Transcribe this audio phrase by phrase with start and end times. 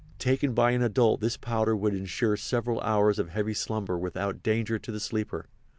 [0.17, 4.79] Taken by an adult this powder would insure several hours of heavy slumber without danger
[4.79, 5.45] to the sleeper.